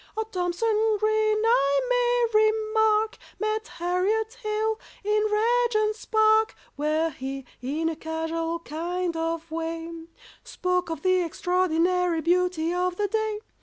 [0.17, 7.87] Oh, THOMSON GREEN, I may remark, Met HARRIET HALE in Regent's Park, Where he, in
[7.87, 10.07] a casual kind of way,
[10.43, 13.41] Spoke of the extraordinary beauty of the day.